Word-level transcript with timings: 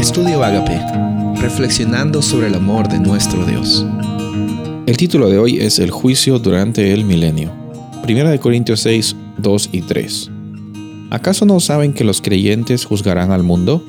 Estudio 0.00 0.42
Agape, 0.42 0.80
reflexionando 1.42 2.22
sobre 2.22 2.46
el 2.46 2.54
amor 2.54 2.88
de 2.88 2.98
nuestro 2.98 3.44
Dios. 3.44 3.84
El 4.86 4.96
título 4.96 5.28
de 5.28 5.38
hoy 5.38 5.58
es 5.58 5.78
El 5.78 5.90
juicio 5.90 6.38
durante 6.38 6.94
el 6.94 7.04
milenio. 7.04 7.52
Primera 8.02 8.30
de 8.30 8.38
Corintios 8.40 8.80
6, 8.80 9.14
2 9.36 9.68
y 9.72 9.82
3. 9.82 10.30
¿Acaso 11.10 11.44
no 11.44 11.60
saben 11.60 11.92
que 11.92 12.04
los 12.04 12.22
creyentes 12.22 12.86
juzgarán 12.86 13.30
al 13.30 13.42
mundo? 13.42 13.84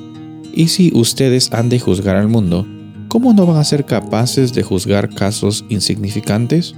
Y 0.52 0.68
si 0.68 0.92
ustedes 0.94 1.50
han 1.54 1.70
de 1.70 1.80
juzgar 1.80 2.16
al 2.16 2.28
mundo, 2.28 2.66
¿cómo 3.08 3.32
no 3.32 3.46
van 3.46 3.56
a 3.56 3.64
ser 3.64 3.86
capaces 3.86 4.52
de 4.52 4.62
juzgar 4.62 5.14
casos 5.14 5.64
insignificantes? 5.70 6.74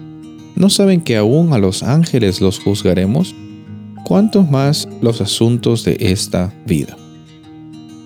¿No 0.55 0.71
saben 0.71 1.01
que 1.01 1.17
aún 1.17 1.53
a 1.53 1.59
los 1.59 1.83
ángeles 1.83 2.41
los 2.41 2.61
juzgaremos? 2.61 3.35
¿Cuántos 4.05 4.49
más 4.49 4.89
los 5.03 5.21
asuntos 5.21 5.83
de 5.83 5.97
esta 5.99 6.55
vida? 6.67 6.97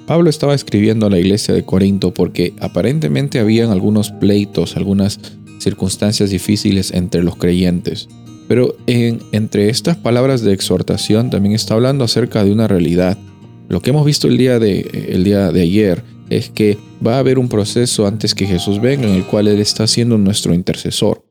Pablo 0.09 0.31
estaba 0.31 0.55
escribiendo 0.55 1.05
a 1.05 1.11
la 1.11 1.19
iglesia 1.19 1.53
de 1.53 1.67
Corinto 1.67 2.15
porque 2.15 2.55
aparentemente 2.61 3.41
habían 3.41 3.71
algunos 3.71 4.11
pleitos, 4.11 4.75
algunas 4.75 5.21
circunstancias 5.59 6.31
difíciles 6.31 6.93
entre 6.93 7.23
los 7.23 7.37
creyentes. 7.37 8.09
Pero 8.49 8.75
en, 8.87 9.21
entre 9.33 9.69
estas 9.69 9.99
palabras 9.99 10.41
de 10.41 10.55
exhortación 10.55 11.29
también 11.29 11.55
está 11.55 11.75
hablando 11.75 12.05
acerca 12.05 12.43
de 12.43 12.53
una 12.53 12.67
realidad. 12.67 13.19
Lo 13.69 13.83
que 13.83 13.91
hemos 13.91 14.07
visto 14.07 14.29
el 14.29 14.39
día 14.39 14.59
de, 14.59 15.09
el 15.11 15.25
día 15.25 15.53
de 15.53 15.61
ayer 15.61 16.03
es 16.31 16.49
que 16.49 16.79
va 17.07 17.17
a 17.17 17.19
haber 17.19 17.39
un 17.39 17.51
proceso 17.51 18.07
antes 18.07 18.35
que 18.35 18.47
Jesús 18.47 18.81
venga 18.81 19.07
en 19.07 19.15
el 19.15 19.27
cual 19.27 19.47
Él 19.47 19.61
está 19.61 19.87
siendo 19.87 20.17
nuestro 20.17 20.55
intercesor. 20.55 21.23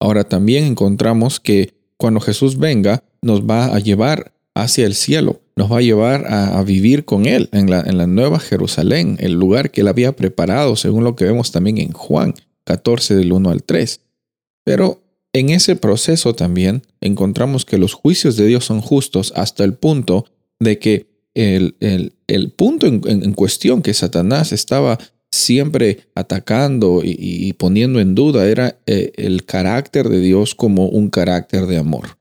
Ahora 0.00 0.24
también 0.24 0.64
encontramos 0.64 1.40
que 1.40 1.74
cuando 1.98 2.20
Jesús 2.20 2.56
venga 2.56 3.04
nos 3.20 3.42
va 3.42 3.66
a 3.66 3.78
llevar 3.80 4.32
hacia 4.54 4.86
el 4.86 4.94
cielo 4.94 5.41
nos 5.56 5.70
va 5.70 5.78
a 5.78 5.82
llevar 5.82 6.24
a, 6.26 6.62
vivir 6.62 7.04
con 7.04 7.26
Él 7.26 7.48
en 7.52 7.70
la, 7.70 7.80
en 7.80 7.98
la 7.98 8.06
Nueva 8.06 8.38
Jerusalén, 8.38 9.16
el 9.20 9.32
lugar 9.32 9.70
que 9.70 9.82
Él 9.82 9.88
había 9.88 10.12
preparado, 10.16 10.76
según 10.76 11.04
lo 11.04 11.16
que 11.16 11.24
vemos 11.24 11.52
también 11.52 11.78
en 11.78 11.92
Juan 11.92 12.34
14 12.64 13.14
del 13.16 13.32
1 13.32 13.50
al 13.50 13.62
3. 13.62 14.00
Pero 14.64 15.02
en 15.32 15.50
ese 15.50 15.76
proceso 15.76 16.34
también 16.34 16.82
encontramos 17.00 17.64
que 17.64 17.78
los 17.78 17.94
juicios 17.94 18.36
de 18.36 18.46
Dios 18.46 18.64
son 18.64 18.80
justos 18.80 19.32
hasta 19.34 19.64
el 19.64 19.74
punto 19.74 20.26
de 20.60 20.78
que 20.78 21.06
el, 21.34 21.74
el, 22.26 22.50
punto 22.50 22.86
en, 22.86 23.32
cuestión 23.32 23.80
que 23.80 23.94
Satanás 23.94 24.52
estaba 24.52 24.98
siempre 25.30 26.00
atacando 26.14 27.00
y, 27.02 27.50
poniendo 27.54 28.00
en 28.00 28.14
duda 28.14 28.46
era 28.46 28.78
eh, 28.84 29.12
el 29.16 29.46
carácter 29.46 30.10
de 30.10 30.20
Dios 30.20 30.54
como 30.54 30.88
un 30.88 31.08
carácter 31.08 31.66
de 31.66 31.78
amor. 31.78 32.18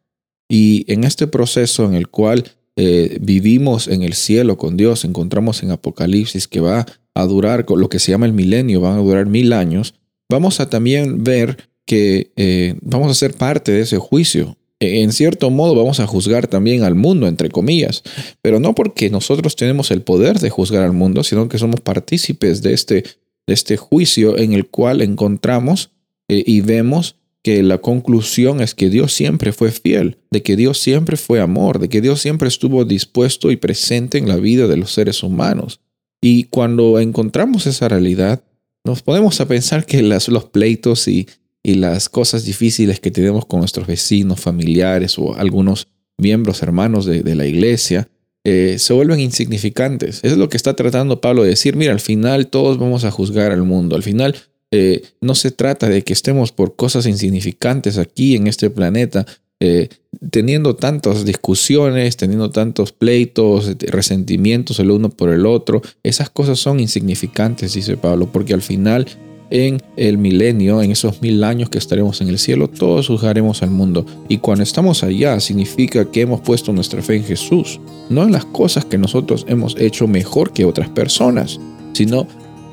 Y 0.48 0.86
en 0.92 1.04
este 1.04 1.28
proceso 1.28 1.86
en 1.86 1.94
el 1.94 2.08
cual 2.08 2.46
eh, 2.78 3.18
vivimos 3.22 3.88
en 3.88 4.02
el 4.02 4.14
cielo 4.14 4.58
con 4.58 4.78
Dios, 4.78 5.04
encontramos 5.04 5.62
en 5.64 5.72
Apocalipsis 5.72 6.48
que 6.48 6.62
va 6.62 6.86
a 7.14 7.26
durar 7.26 7.66
lo 7.70 7.90
que 7.90 8.00
se 8.00 8.12
llama 8.12 8.26
el 8.26 8.34
milenio, 8.34 8.82
van 8.82 8.98
a 8.98 9.02
durar 9.02 9.26
mil 9.26 9.54
años, 9.54 9.96
vamos 10.30 10.60
a 10.60 10.70
también 10.70 11.24
ver 11.24 11.58
que 11.86 12.32
eh, 12.38 12.76
vamos 12.82 13.12
a 13.12 13.16
ser 13.16 13.34
parte 13.34 13.72
de 13.72 13.82
ese 13.82 13.98
juicio. 13.98 14.58
E, 14.80 15.02
en 15.02 15.12
cierto 15.12 15.50
modo 15.50 15.76
vamos 15.76 16.00
a 16.00 16.08
juzgar 16.08 16.48
también 16.48 16.84
al 16.84 16.96
mundo, 16.96 17.28
entre 17.28 17.50
comillas, 17.50 18.04
pero 18.42 18.60
no 18.60 18.74
porque 18.74 19.10
nosotros 19.10 19.56
tenemos 19.56 19.92
el 19.92 20.02
poder 20.02 20.40
de 20.40 20.50
juzgar 20.50 20.84
al 20.84 20.94
mundo, 20.94 21.24
sino 21.24 21.50
que 21.50 21.58
somos 21.58 21.82
partícipes 21.82 22.62
de 22.62 22.74
este, 22.74 23.04
de 23.48 23.54
este 23.54 23.76
juicio 23.76 24.38
en 24.38 24.54
el 24.54 24.68
cual 24.68 25.02
encontramos 25.02 25.92
eh, 26.30 26.44
y 26.46 26.62
vemos 26.62 27.18
que 27.44 27.64
la 27.64 27.80
conclusión 27.80 28.62
es 28.62 28.76
que 28.76 28.90
Dios 28.90 29.14
siempre 29.14 29.52
fue 29.52 29.72
fiel, 29.72 30.18
de 30.30 30.44
que 30.44 30.56
Dios 30.56 30.80
siempre 30.80 31.18
fue 31.18 31.40
amor, 31.40 31.80
de 31.80 31.90
que 31.90 32.02
Dios 32.02 32.22
siempre 32.22 32.48
estuvo 32.48 32.86
dispuesto 32.86 33.52
y 33.52 33.56
presente 33.56 34.18
en 34.18 34.28
la 34.28 34.38
vida 34.38 34.68
de 34.68 34.78
los 34.78 34.92
seres 34.94 35.24
humanos. 35.24 35.80
Y 36.22 36.46
cuando 36.46 37.00
encontramos 37.00 37.66
esa 37.66 37.88
realidad, 37.88 38.44
nos 38.84 39.02
podemos 39.02 39.42
a 39.42 39.48
pensar 39.48 39.86
que 39.86 40.04
los 40.04 40.46
pleitos 40.46 41.08
y, 41.08 41.28
y 41.64 41.76
las 41.76 42.10
cosas 42.10 42.46
difíciles 42.46 43.00
que 43.00 43.12
tenemos 43.12 43.46
con 43.46 43.60
nuestros 43.60 43.88
vecinos, 43.88 44.40
familiares 44.40 45.18
o 45.18 45.36
algunos 45.36 45.88
miembros 46.18 46.62
hermanos 46.62 47.06
de, 47.06 47.36
la 47.36 47.48
iglesia, 47.48 48.08
eh, 48.44 48.78
se 48.78 48.94
vuelven 48.94 49.20
insignificantes. 49.20 50.20
Es 50.24 50.38
lo 50.38 50.50
que 50.50 50.58
está 50.58 50.76
tratando 50.76 51.22
Pablo 51.22 51.44
de 51.44 51.50
decir, 51.50 51.76
mira, 51.76 51.92
al 51.92 52.00
final 52.00 52.48
todos 52.48 52.78
vamos 52.78 53.04
a 53.04 53.12
juzgar 53.12 53.52
al 53.52 53.64
mundo, 53.64 53.96
al 53.96 54.04
final 54.04 54.36
eh, 54.72 55.04
no 55.20 55.36
se 55.36 55.52
trata 55.52 55.90
de 55.90 56.04
que 56.04 56.14
estemos 56.14 56.52
por 56.52 56.76
cosas 56.76 57.06
insignificantes 57.06 57.98
aquí 57.98 58.36
en 58.36 58.48
este 58.48 58.70
planeta, 58.70 59.26
eh, 59.60 59.90
teniendo 60.32 60.76
tantas 60.76 61.24
discusiones, 61.24 62.18
teniendo 62.18 62.50
tantos 62.50 62.92
pleitos, 62.92 63.78
resentimientos 63.80 64.80
el 64.80 64.90
uno 64.90 65.10
por 65.10 65.30
el 65.30 65.46
otro. 65.46 65.82
Esas 66.02 66.30
cosas 66.30 66.58
son 66.60 66.80
insignificantes, 66.80 67.74
dice 67.74 67.98
Pablo, 67.98 68.32
porque 68.32 68.54
al 68.54 68.62
final 68.62 69.06
en 69.52 69.84
el 69.98 70.18
milenio, 70.18 70.82
en 70.82 70.92
esos 70.92 71.22
mil 71.22 71.44
años 71.44 71.70
que 71.70 71.78
estaremos 71.78 72.22
en 72.22 72.30
el 72.30 72.40
cielo, 72.40 72.70
todos 72.70 73.08
juzgaremos 73.08 73.62
al 73.62 73.70
mundo. 73.70 74.06
Y 74.30 74.38
cuando 74.38 74.64
estamos 74.64 75.04
allá, 75.04 75.40
significa 75.42 76.10
que 76.10 76.22
hemos 76.22 76.40
puesto 76.40 76.72
nuestra 76.72 77.02
fe 77.02 77.18
en 77.18 77.26
Jesús, 77.26 77.80
no 78.10 78.24
en 78.24 78.32
las 78.32 78.46
cosas 78.46 78.86
que 78.86 78.98
nosotros 78.98 79.46
hemos 79.48 79.76
hecho 79.78 80.08
mejor 80.08 80.54
que 80.54 80.66
otras 80.66 80.90
personas, 80.90 81.60
sino 81.94 82.28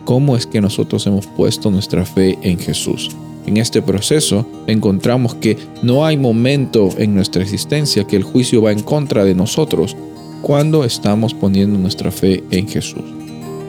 cómo 0.09 0.39
es 0.39 0.47
que 0.47 0.63
nosotros 0.63 1.07
hemos 1.07 1.27
puesto 1.27 1.71
nuestra 1.71 2.07
fe 2.07 2.39
en 2.41 2.59
Jesús. 2.59 3.11
En 3.45 3.59
este 3.59 3.83
proceso 3.83 4.47
encontramos 4.67 5.35
que 5.35 5.59
no 5.83 6.07
hay 6.07 6.17
momento 6.17 6.89
en 6.97 7.15
nuestra 7.15 7.43
existencia 7.43 8.05
que 8.05 8.17
el 8.17 8.23
juicio 8.23 8.63
va 8.63 8.73
en 8.73 8.81
contra 8.81 9.27
de 9.27 9.35
nosotros 9.35 9.99
cuando 10.41 10.83
estamos 10.85 11.35
poniendo 11.35 11.79
nuestra 11.79 12.11
fe 12.11 12.43
en 12.51 12.67
Jesús. 12.67 13.05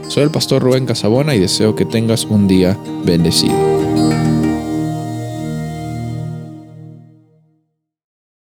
Soy 0.07 0.23
el 0.23 0.31
pastor 0.31 0.61
Rubén 0.61 0.85
Casabona 0.85 1.35
y 1.35 1.39
deseo 1.39 1.75
que 1.75 1.83
tengas 1.83 2.23
un 2.23 2.47
día 2.47 2.77
bendecido. 3.03 3.78